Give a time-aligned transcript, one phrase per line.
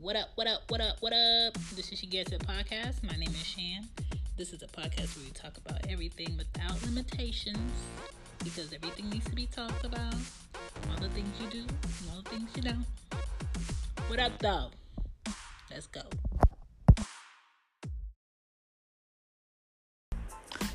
[0.00, 1.54] What up, what up, what up, what up?
[1.76, 3.02] This is She Gets It podcast.
[3.04, 3.88] My name is Shan.
[4.36, 7.56] This is a podcast where we talk about everything without limitations
[8.42, 10.14] because everything needs to be talked about.
[10.90, 11.64] All the things you do,
[12.10, 12.84] all the things you don't.
[14.08, 14.70] What up, though?
[15.70, 16.02] Let's go.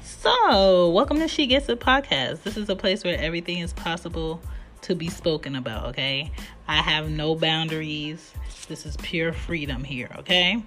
[0.02, 2.44] So, welcome to She Gets It podcast.
[2.44, 4.42] This is a place where everything is possible
[4.82, 6.32] to be spoken about, okay?
[6.68, 8.34] I have no boundaries.
[8.68, 10.64] This is pure freedom here, okay?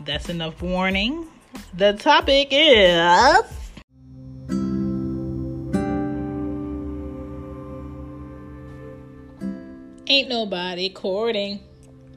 [0.00, 1.26] That's enough warning.
[1.74, 3.44] The topic is
[10.06, 11.60] Ain't nobody courting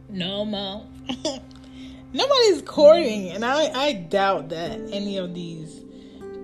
[0.10, 0.86] no more.
[2.14, 5.82] Nobody's courting, and I, I doubt that any of these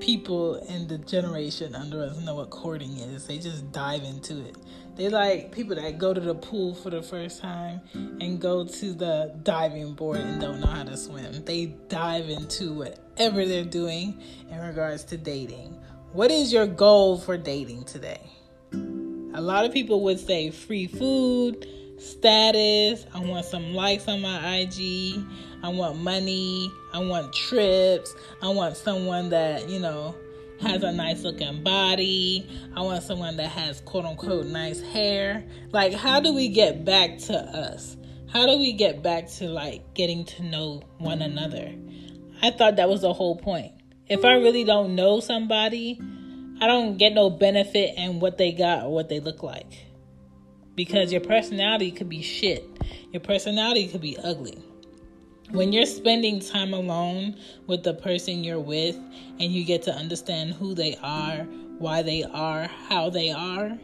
[0.03, 3.25] people in the generation under us know what courting is.
[3.25, 4.57] They just dive into it.
[4.97, 8.93] They like people that go to the pool for the first time and go to
[8.93, 11.45] the diving board and don't know how to swim.
[11.45, 15.79] They dive into whatever they're doing in regards to dating.
[16.11, 18.29] What is your goal for dating today?
[18.73, 21.65] A lot of people would say free food,
[21.97, 25.23] status, I want some likes on my IG,
[25.63, 30.15] I want money, I want trips, I want someone that, you know,
[30.63, 32.47] has a nice looking body.
[32.75, 35.43] I want someone that has quote unquote nice hair.
[35.71, 37.97] Like, how do we get back to us?
[38.31, 41.73] How do we get back to like getting to know one another?
[42.41, 43.73] I thought that was the whole point.
[44.07, 45.99] If I really don't know somebody,
[46.59, 49.85] I don't get no benefit in what they got or what they look like.
[50.75, 52.67] Because your personality could be shit.
[53.11, 54.63] Your personality could be ugly
[55.53, 57.35] when you're spending time alone
[57.67, 58.95] with the person you're with
[59.39, 61.43] and you get to understand who they are,
[61.77, 63.77] why they are, how they are,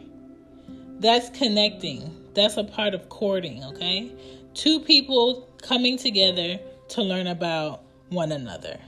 [0.98, 2.16] that's connecting.
[2.34, 4.12] That's a part of courting, okay?
[4.54, 6.58] Two people coming together
[6.90, 8.78] to learn about one another,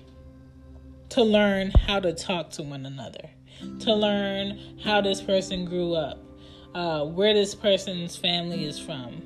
[1.11, 3.31] to learn how to talk to one another,
[3.81, 6.19] to learn how this person grew up,
[6.75, 9.23] uh, where this person's family is from,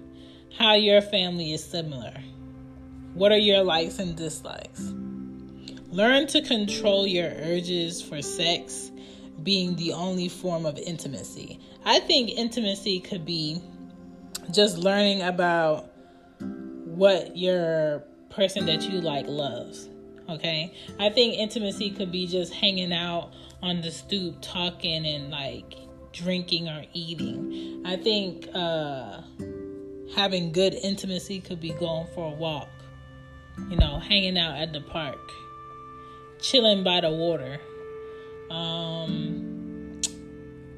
[0.58, 2.14] how your family is similar
[3.16, 4.92] what are your likes and dislikes?
[5.90, 8.90] Learn to control your urges for sex
[9.42, 11.58] being the only form of intimacy.
[11.86, 13.62] I think intimacy could be
[14.50, 15.90] just learning about
[16.40, 19.88] what your person that you like loves.
[20.28, 20.74] Okay?
[21.00, 23.32] I think intimacy could be just hanging out
[23.62, 25.74] on the stoop talking and like
[26.16, 27.82] drinking or eating.
[27.84, 29.20] I think uh
[30.14, 32.68] having good intimacy could be going for a walk
[33.70, 35.32] you know, hanging out at the park,
[36.40, 37.58] chilling by the water.
[38.50, 40.00] Um,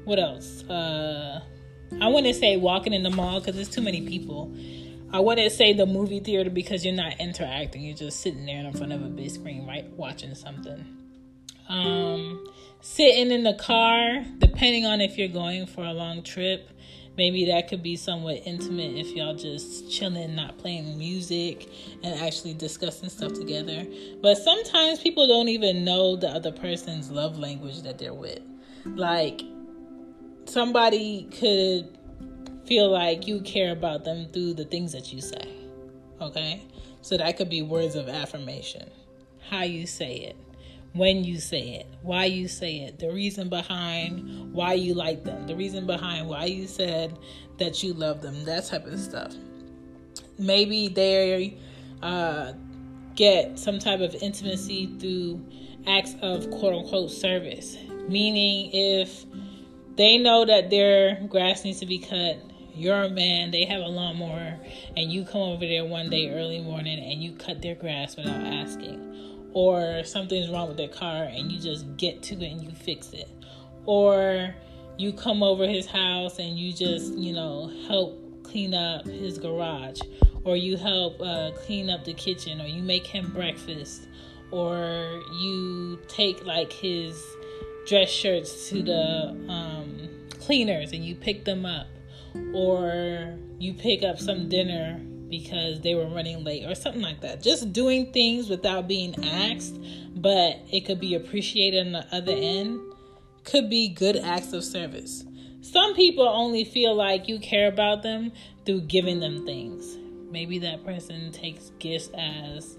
[0.05, 0.63] what else?
[0.63, 1.41] Uh,
[2.01, 4.55] I wouldn't say walking in the mall because there's too many people.
[5.11, 7.81] I wouldn't say the movie theater because you're not interacting.
[7.81, 10.85] You're just sitting there in front of a big screen, right, watching something.
[11.67, 12.47] Um,
[12.81, 16.69] sitting in the car, depending on if you're going for a long trip,
[17.17, 21.69] maybe that could be somewhat intimate if y'all just chilling, not playing music,
[22.03, 23.85] and actually discussing stuff together.
[24.21, 28.39] But sometimes people don't even know the other person's love language that they're with.
[28.85, 29.41] Like,
[30.45, 31.97] somebody could
[32.65, 35.49] feel like you care about them through the things that you say.
[36.21, 36.63] Okay?
[37.01, 38.89] So that could be words of affirmation,
[39.49, 40.35] how you say it
[40.93, 45.45] when you say it, why you say it, the reason behind why you like them,
[45.47, 47.17] the reason behind why you said
[47.57, 49.33] that you love them, that type of stuff.
[50.37, 51.57] Maybe they
[52.01, 52.53] uh,
[53.15, 55.45] get some type of intimacy through
[55.85, 59.25] acts of quote unquote service, meaning if
[59.95, 62.39] they know that their grass needs to be cut.
[62.73, 64.57] You're a man, they have a lawnmower,
[64.95, 68.41] and you come over there one day early morning and you cut their grass without
[68.41, 69.28] asking
[69.59, 73.11] or something's wrong with their car and you just get to it and you fix
[73.11, 73.27] it.
[73.85, 74.55] Or
[74.97, 79.99] you come over his house and you just you know help clean up his garage.
[80.45, 82.61] Or you help uh, clean up the kitchen.
[82.61, 84.07] Or you make him breakfast.
[84.51, 87.21] Or you take like his
[87.85, 90.07] dress shirts to the um,
[90.39, 91.87] cleaners and you pick them up.
[92.53, 97.41] Or you pick up some dinner because they were running late or something like that.
[97.41, 99.79] Just doing things without being asked,
[100.15, 102.79] but it could be appreciated on the other end
[103.43, 105.23] could be good acts of service.
[105.61, 108.31] Some people only feel like you care about them
[108.65, 109.97] through giving them things.
[110.31, 112.77] Maybe that person takes gifts as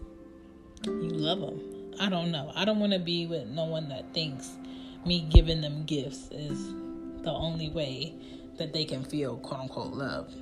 [0.84, 1.94] you love them.
[2.00, 2.52] I don't know.
[2.54, 4.50] I don't want to be with no one that thinks
[5.04, 6.72] me giving them gifts is
[7.22, 8.14] the only way
[8.58, 10.32] that they can feel quote unquote love.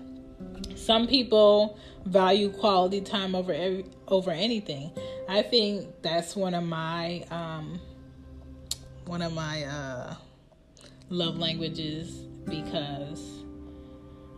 [0.74, 4.90] Some people value quality time over every, over anything.
[5.28, 7.80] I think that's one of my um,
[9.04, 10.14] one of my uh,
[11.10, 12.10] love languages
[12.48, 13.42] because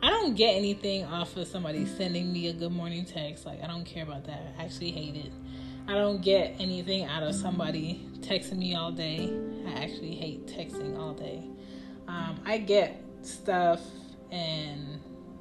[0.03, 3.47] I don't get anything off of somebody sending me a good morning text.
[3.47, 4.55] Like I don't care about that.
[4.59, 5.33] I actually hate it.
[5.87, 9.33] I don't get anything out of somebody texting me all day.
[9.67, 11.43] I actually hate texting all day.
[12.07, 13.81] Um, I get stuff
[14.31, 15.01] and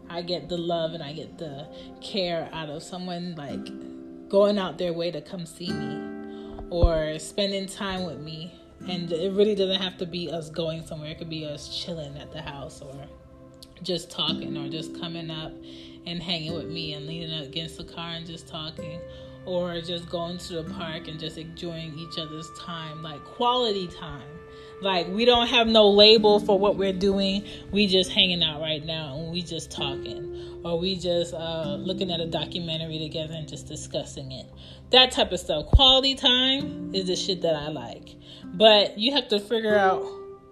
[0.09, 1.67] I get the love and I get the
[2.01, 7.67] care out of someone like going out their way to come see me or spending
[7.67, 8.53] time with me.
[8.87, 11.11] And it really doesn't have to be us going somewhere.
[11.11, 12.95] It could be us chilling at the house or
[13.83, 15.51] just talking or just coming up
[16.05, 18.99] and hanging with me and leaning against the car and just talking
[19.45, 24.39] or just going to the park and just enjoying each other's time like quality time
[24.81, 27.45] like we don't have no label for what we're doing.
[27.71, 30.61] We just hanging out right now and we just talking.
[30.63, 34.47] Or we just uh, looking at a documentary together and just discussing it.
[34.91, 35.67] That type of stuff.
[35.67, 38.15] Quality time is the shit that I like.
[38.43, 40.05] But you have to figure out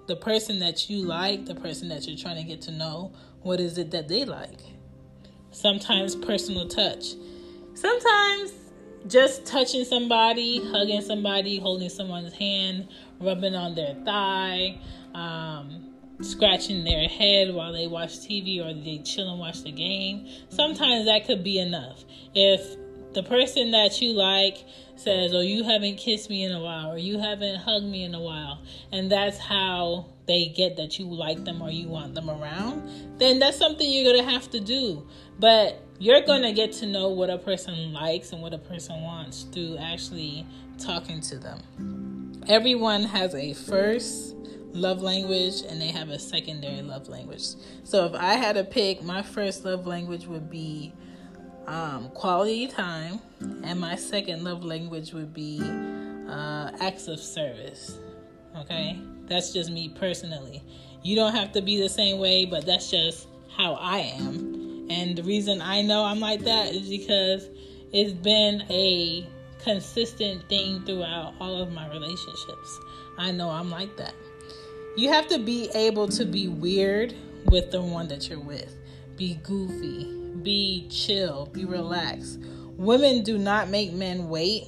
[0.08, 3.60] the person that you like, the person that you're trying to get to know, what
[3.60, 4.60] is it that they like?
[5.52, 7.16] Sometimes personal touch.
[7.74, 8.54] Sometimes
[9.08, 12.88] just touching somebody, hugging somebody, holding someone's hand,
[13.20, 14.80] rubbing on their thigh,
[15.14, 20.28] um, scratching their head while they watch TV or they chill and watch the game.
[20.50, 22.04] Sometimes that could be enough.
[22.34, 22.76] If
[23.14, 24.58] the person that you like
[24.96, 28.14] says, Oh, you haven't kissed me in a while, or you haven't hugged me in
[28.16, 28.62] a while,
[28.92, 33.40] and that's how they get that you like them or you want them around, then
[33.40, 35.08] that's something you're going to have to do.
[35.40, 39.02] But you're going to get to know what a person likes and what a person
[39.02, 40.46] wants through actually
[40.78, 42.34] talking to them.
[42.48, 44.36] Everyone has a first
[44.74, 47.44] love language and they have a secondary love language.
[47.84, 50.94] So if I had to pick, my first love language would be
[51.66, 55.60] um, quality time, and my second love language would be
[56.30, 57.98] uh, acts of service.
[58.58, 60.64] Okay, that's just me personally.
[61.04, 64.57] You don't have to be the same way, but that's just how I am.
[64.90, 67.50] And the reason I know I'm like that is because
[67.92, 69.28] it's been a
[69.64, 72.80] consistent thing throughout all of my relationships.
[73.18, 74.14] I know I'm like that.
[74.96, 77.14] You have to be able to be weird
[77.46, 78.74] with the one that you're with.
[79.16, 80.06] Be goofy,
[80.42, 82.40] be chill, be relaxed.
[82.78, 84.66] Women do not make men wait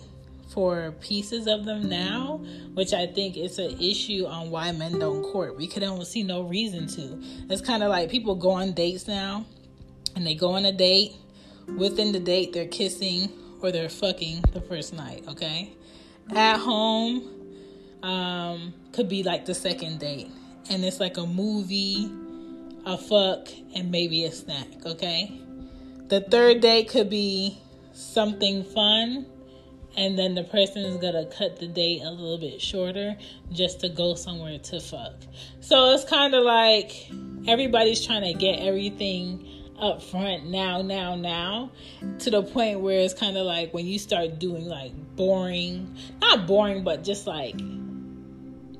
[0.53, 2.43] for pieces of them now,
[2.73, 5.55] which I think is an issue on why men don't court.
[5.55, 7.21] We could almost see no reason to.
[7.49, 9.45] It's kind of like people go on dates now
[10.15, 11.15] and they go on a date.
[11.77, 15.71] Within the date, they're kissing or they're fucking the first night, okay?
[16.35, 17.29] At home,
[18.03, 20.29] um, could be like the second date.
[20.69, 22.11] And it's like a movie,
[22.85, 25.41] a fuck, and maybe a snack, okay?
[26.07, 27.57] The third date could be
[27.93, 29.25] something fun,
[29.97, 33.17] and then the person is gonna cut the date a little bit shorter
[33.51, 35.13] just to go somewhere to fuck.
[35.59, 37.09] So it's kind of like
[37.47, 39.47] everybody's trying to get everything
[39.81, 41.71] up front now, now, now,
[42.19, 46.47] to the point where it's kind of like when you start doing like boring, not
[46.47, 47.55] boring, but just like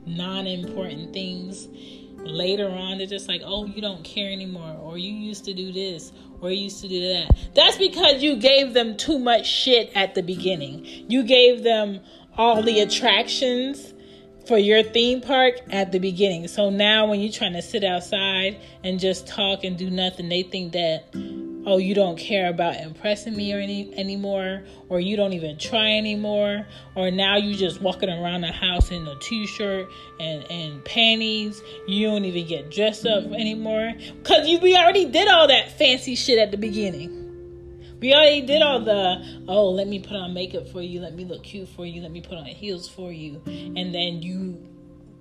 [0.06, 1.68] non important things
[2.18, 5.72] later on, they're just like, oh, you don't care anymore, or you used to do
[5.72, 6.12] this,
[6.42, 7.38] or you used to do that.
[7.56, 10.86] That's because you gave them too much shit at the beginning.
[10.86, 12.02] You gave them
[12.38, 13.94] all the attractions
[14.50, 16.48] for your theme park at the beginning.
[16.48, 20.42] So now when you're trying to sit outside and just talk and do nothing, they
[20.42, 21.06] think that
[21.68, 25.92] oh you don't care about impressing me or any anymore or you don't even try
[25.92, 26.66] anymore
[26.96, 29.88] or now you just walking around the house in a t-shirt
[30.20, 31.62] and and panties.
[31.88, 33.94] You don't even get dressed up anymore.
[34.24, 37.19] Because you we already did all that fancy shit at the beginning
[38.00, 41.26] we already did all the, oh, let me put on makeup for you, let me
[41.26, 43.42] look cute for you, let me put on heels for you.
[43.46, 44.66] And then you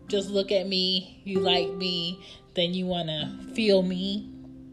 [0.07, 4.31] just look at me, you like me, then you want to feel me,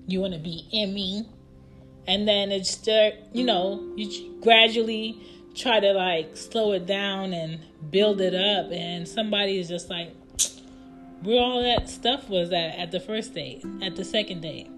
[0.08, 1.28] you want to be in me.
[2.08, 5.20] And then it's just, you know, you gradually
[5.56, 7.60] try to like slow it down and
[7.90, 8.72] build it up.
[8.72, 10.14] And somebody is just like,
[11.24, 14.70] where all that stuff was at at the first date, at the second date.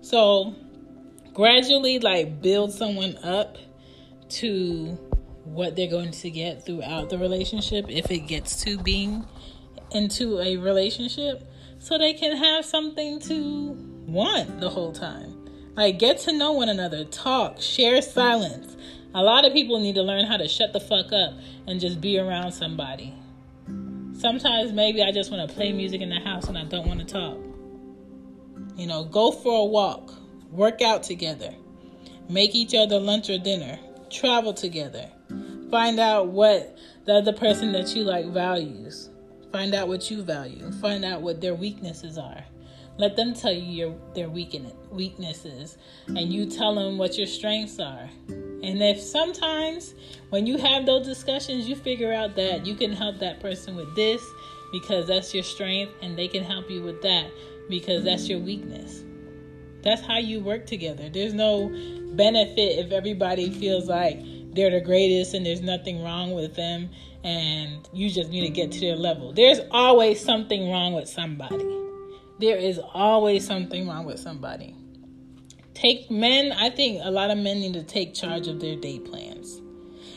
[0.00, 0.56] So
[1.34, 3.56] gradually like build someone up
[4.28, 4.98] to
[5.44, 9.26] what they're going to get throughout the relationship if it gets to being
[9.92, 13.72] into a relationship so they can have something to
[14.06, 15.36] want the whole time.
[15.74, 18.76] Like get to know one another, talk, share silence.
[19.14, 21.34] A lot of people need to learn how to shut the fuck up
[21.66, 23.14] and just be around somebody.
[24.12, 27.00] Sometimes maybe I just want to play music in the house and I don't want
[27.00, 27.38] to talk.
[28.76, 30.12] You know, go for a walk
[30.50, 31.54] work out together,
[32.28, 33.78] make each other lunch or dinner,
[34.10, 35.08] travel together,
[35.70, 39.10] find out what the other person that you like values,
[39.52, 42.44] find out what you value, find out what their weaknesses are.
[42.98, 45.78] Let them tell you your their weaknesses,
[46.08, 48.10] and you tell them what your strengths are.
[48.28, 49.94] And if sometimes
[50.28, 53.94] when you have those discussions, you figure out that you can help that person with
[53.96, 54.22] this
[54.70, 57.30] because that's your strength, and they can help you with that
[57.70, 59.04] because that's your weakness.
[59.82, 61.08] That's how you work together.
[61.08, 61.68] There's no
[62.14, 64.20] benefit if everybody feels like
[64.54, 66.90] they're the greatest and there's nothing wrong with them
[67.22, 69.32] and you just need to get to their level.
[69.32, 71.64] There's always something wrong with somebody.
[72.38, 74.74] There is always something wrong with somebody.
[75.74, 79.04] Take men, I think a lot of men need to take charge of their date
[79.04, 79.60] plans.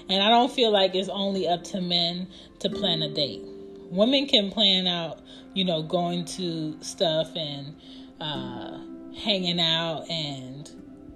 [0.09, 2.27] And I don't feel like it's only up to men
[2.59, 3.41] to plan a date.
[3.89, 5.21] Women can plan out,
[5.53, 7.75] you know, going to stuff and
[8.19, 8.79] uh,
[9.15, 10.69] hanging out and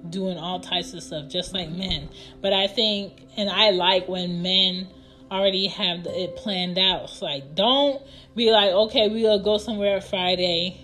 [0.09, 2.09] doing all types of stuff just like men.
[2.41, 4.87] But I think, and I like when men
[5.31, 7.05] already have it planned out.
[7.05, 8.01] It's like, don't
[8.35, 10.79] be like, okay, we'll go somewhere Friday.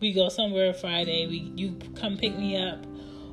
[0.00, 1.26] We go somewhere Friday.
[1.26, 2.84] We you come pick me up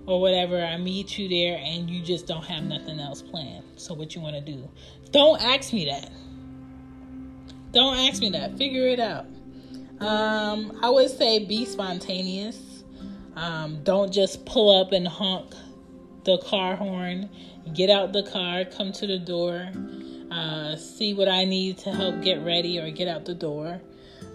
[0.05, 0.63] or whatever.
[0.63, 3.65] I meet you there, and you just don't have nothing else planned.
[3.75, 4.69] So what you want to do?
[5.11, 6.11] Don't ask me that.
[7.71, 8.57] Don't ask me that.
[8.57, 9.25] Figure it out.
[9.99, 12.70] Um, I would say be spontaneous
[13.41, 15.53] um, don't just pull up and honk
[16.25, 17.27] the car horn.
[17.73, 19.71] Get out the car, come to the door,
[20.29, 23.81] uh, see what I need to help get ready or get out the door.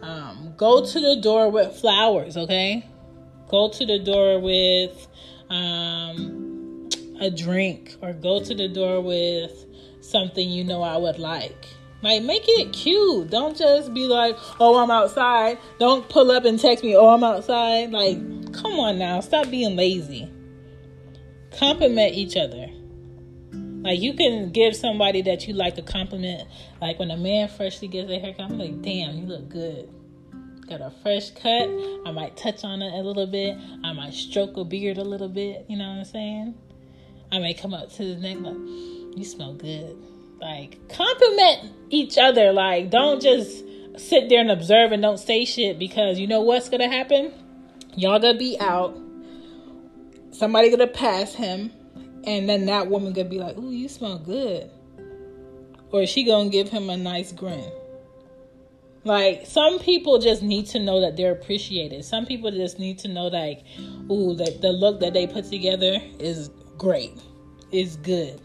[0.03, 2.85] Um, go to the door with flowers, okay?
[3.49, 5.07] Go to the door with
[5.51, 6.89] um,
[7.21, 9.67] a drink or go to the door with
[10.01, 11.67] something you know I would like.
[12.03, 13.31] Like, make it cute.
[13.31, 15.59] Don't just be like, oh, I'm outside.
[15.79, 17.91] Don't pull up and text me, oh, I'm outside.
[17.91, 18.19] Like,
[18.57, 19.21] come on now.
[19.21, 20.31] Stop being lazy.
[21.59, 22.69] Compliment each other.
[23.53, 26.49] Like, you can give somebody that you like a compliment.
[26.81, 29.89] Like, when a man freshly gets their haircut, I'm like, damn, you look good.
[30.69, 31.69] Got a fresh cut.
[32.05, 33.57] I might touch on it a little bit.
[33.85, 35.65] I might stroke a beard a little bit.
[35.69, 36.55] You know what I'm saying?
[37.31, 38.57] I may come up to the neck like,
[39.17, 39.97] you smell good
[40.41, 42.53] like compliment each other.
[42.53, 43.65] Like don't just
[43.97, 47.33] sit there and observe and don't say shit because you know what's gonna happen?
[47.97, 48.97] Y'all gonna be out.
[50.31, 51.73] Somebody gonna pass him,
[52.25, 54.71] and then that woman gonna be like, "Ooh, you smell good,"
[55.91, 57.73] or she gonna give him a nice grin.
[59.05, 62.05] Like some people just need to know that they're appreciated.
[62.05, 63.63] Some people just need to know like,
[64.11, 67.13] ooh, that the look that they put together is great,
[67.71, 68.41] is good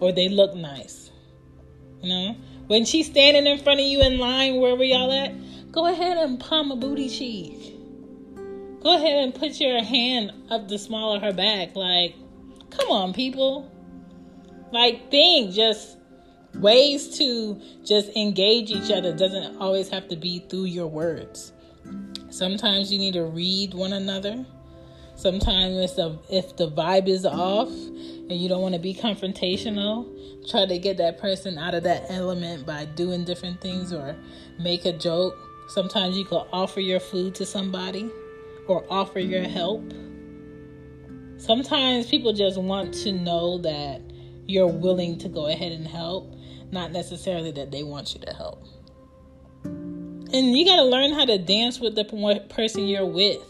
[0.00, 1.10] or they look nice.
[2.02, 2.36] You know?
[2.66, 5.32] When she's standing in front of you in line, wherever y'all at,
[5.72, 7.77] go ahead and palm a booty cheek.
[8.82, 11.74] Go ahead and put your hand up the small of her back.
[11.74, 12.14] Like,
[12.70, 13.70] come on, people.
[14.70, 15.98] Like, think just
[16.54, 21.52] ways to just engage each other doesn't always have to be through your words.
[22.30, 24.46] Sometimes you need to read one another.
[25.16, 30.06] Sometimes if the, if the vibe is off, and you don't want to be confrontational,
[30.48, 34.14] try to get that person out of that element by doing different things or
[34.60, 35.36] make a joke.
[35.68, 38.10] Sometimes you can offer your food to somebody
[38.68, 39.92] or offer your help.
[41.38, 44.00] Sometimes people just want to know that
[44.46, 46.34] you're willing to go ahead and help,
[46.70, 48.64] not necessarily that they want you to help.
[49.64, 52.04] And you got to learn how to dance with the
[52.50, 53.42] person you're with,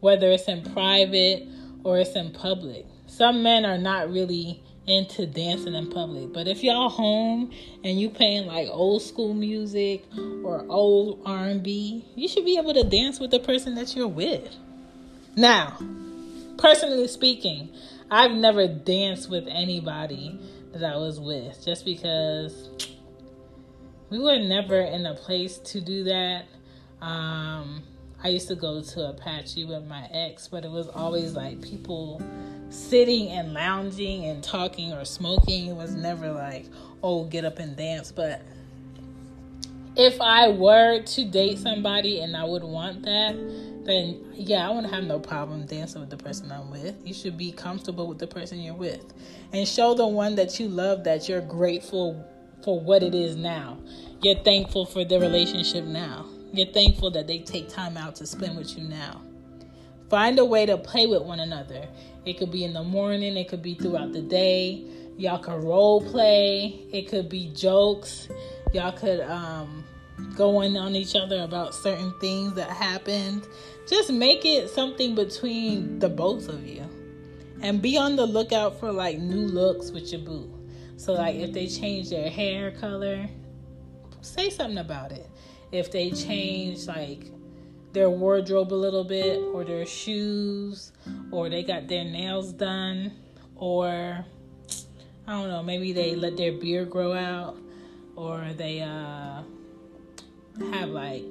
[0.00, 1.46] whether it's in private
[1.84, 6.32] or it's in public some men are not really into dancing in public.
[6.32, 7.52] But if y'all home
[7.84, 10.04] and you playing like old school music
[10.42, 14.54] or old R&B, you should be able to dance with the person that you're with.
[15.36, 15.78] Now,
[16.58, 17.68] personally speaking,
[18.10, 20.38] I've never danced with anybody
[20.72, 22.70] that I was with just because
[24.10, 26.44] we were never in a place to do that.
[27.00, 27.82] Um,
[28.24, 32.22] I used to go to Apache with my ex, but it was always like people
[32.70, 35.66] sitting and lounging and talking or smoking.
[35.66, 36.66] It was never like,
[37.02, 38.12] oh, get up and dance.
[38.12, 38.42] But
[39.96, 43.34] if I were to date somebody and I would want that,
[43.84, 46.94] then yeah, I wouldn't have no problem dancing with the person I'm with.
[47.04, 49.04] You should be comfortable with the person you're with
[49.52, 52.24] and show the one that you love that you're grateful
[52.62, 53.78] for what it is now.
[54.22, 56.26] You're thankful for the relationship now.
[56.52, 59.22] You're thankful that they take time out to spend with you now.
[60.10, 61.88] Find a way to play with one another.
[62.26, 64.84] It could be in the morning, it could be throughout the day.
[65.16, 68.28] Y'all could role play, it could be jokes.
[68.74, 69.84] Y'all could um,
[70.36, 73.46] go in on each other about certain things that happened.
[73.88, 76.86] Just make it something between the both of you.
[77.62, 80.52] And be on the lookout for like new looks with your boo.
[80.96, 83.28] So like if they change their hair color,
[84.20, 85.28] say something about it.
[85.72, 87.30] If they change like
[87.92, 90.92] their wardrobe a little bit or their shoes
[91.30, 93.12] or they got their nails done
[93.56, 94.24] or
[95.26, 97.56] I don't know, maybe they let their beard grow out
[98.16, 99.42] or they uh
[100.72, 101.24] have like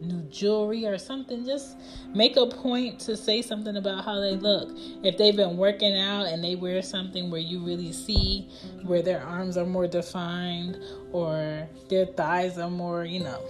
[0.00, 1.44] new jewelry or something.
[1.44, 1.76] Just
[2.14, 4.70] make a point to say something about how they look.
[5.02, 8.48] If they've been working out and they wear something where you really see
[8.84, 10.78] where their arms are more defined
[11.12, 13.42] or their thighs are more, you know,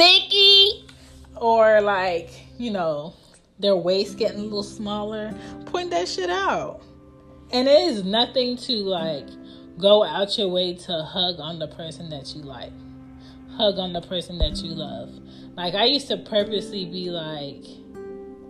[0.00, 0.86] thicky
[1.36, 3.12] or like, you know,
[3.58, 5.34] their waist getting a little smaller,
[5.66, 6.80] point that shit out.
[7.52, 9.28] And it is nothing to like
[9.78, 12.72] go out your way to hug on the person that you like
[13.56, 15.10] hug on the person that you love.
[15.54, 17.66] Like I used to purposely be like,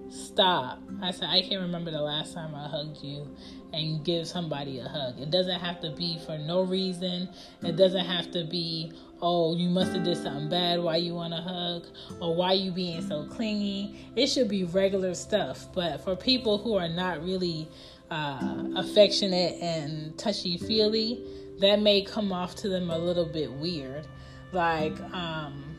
[0.09, 0.79] stop.
[1.03, 3.27] I said I can't remember the last time I hugged you
[3.73, 5.19] and give somebody a hug.
[5.19, 7.29] It doesn't have to be for no reason.
[7.63, 8.93] It doesn't have to be,
[9.23, 11.87] oh, you must have did something bad why you want a hug
[12.21, 14.11] or why you being so clingy.
[14.17, 15.73] It should be regular stuff.
[15.75, 17.69] But for people who are not really
[18.11, 21.23] uh, affectionate and touchy feely,
[21.59, 24.07] that may come off to them a little bit weird.
[24.53, 25.77] Like, um,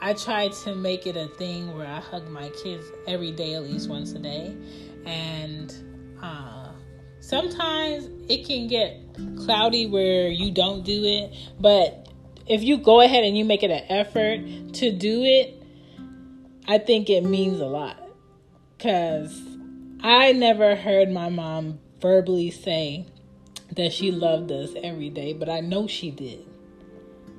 [0.00, 3.62] I try to make it a thing where I hug my kids every day, at
[3.62, 4.56] least once a day.
[5.04, 5.74] And
[6.22, 6.68] uh,
[7.20, 9.00] sometimes it can get
[9.44, 11.36] cloudy where you don't do it.
[11.60, 12.01] But
[12.46, 14.40] if you go ahead and you make it an effort
[14.74, 15.62] to do it,
[16.66, 17.96] I think it means a lot.
[18.76, 19.40] Because
[20.00, 23.06] I never heard my mom verbally say
[23.76, 26.44] that she loved us every day, but I know she did.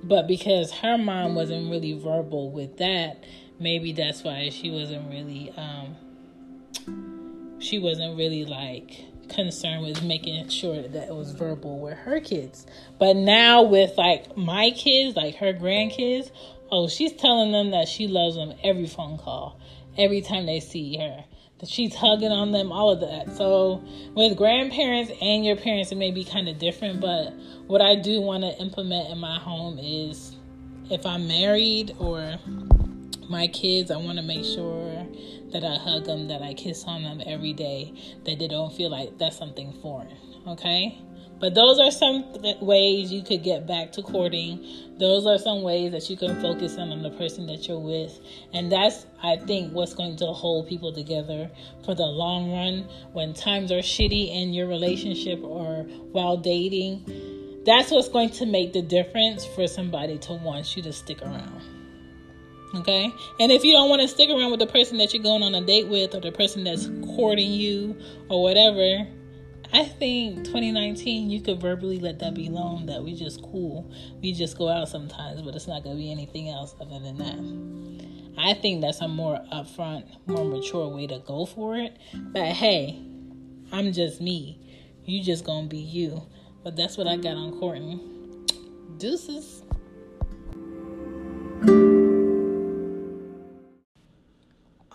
[0.04, 3.24] But because her mom wasn't really verbal with that,
[3.60, 5.96] maybe that's why she wasn't really um
[7.60, 12.66] she wasn't really like concerned with making sure that it was verbal with her kids.
[13.00, 16.32] But now with like my kids, like her grandkids,
[16.72, 19.60] oh, she's telling them that she loves them every phone call,
[19.98, 21.24] every time they see her
[21.60, 23.36] That she's hugging on them, all of that.
[23.36, 23.84] So
[24.16, 27.00] with grandparents and your parents, it may be kind of different.
[27.00, 27.34] But
[27.68, 30.36] what I do want to implement in my home is
[30.90, 32.38] if I'm married or
[33.30, 35.06] my kids, I want to make sure
[35.52, 37.94] that I hug them, that I kiss on them every day,
[38.26, 40.18] that they don't feel like that's something foreign.
[40.48, 41.00] Okay?
[41.40, 42.24] But those are some
[42.62, 44.66] ways you could get back to courting.
[44.98, 48.18] Those are some ways that you can focus on, on the person that you're with.
[48.54, 51.52] And that's, I think, what's going to hold people together
[51.84, 55.84] for the long run when times are shitty in your relationship or
[56.14, 57.62] while dating.
[57.66, 61.62] That's what's going to make the difference for somebody to want you to stick around.
[62.76, 63.14] Okay?
[63.40, 65.54] And if you don't want to stick around with the person that you're going on
[65.56, 67.98] a date with or the person that's courting you
[68.30, 69.08] or whatever,
[69.74, 73.92] I think 2019, you could verbally let that be known that we just cool.
[74.22, 78.38] We just go out sometimes, but it's not gonna be anything else other than that.
[78.38, 81.98] I think that's a more upfront, more mature way to go for it.
[82.14, 83.02] But hey,
[83.72, 84.60] I'm just me.
[85.06, 86.22] You just gonna be you.
[86.64, 88.00] But that's what I got on courting.
[88.98, 89.63] Deuces.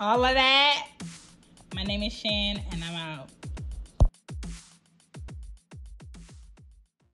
[0.01, 0.87] All of that.
[1.75, 3.29] My name is Shan, and I'm out.